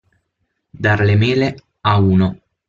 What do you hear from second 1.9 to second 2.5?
a uno.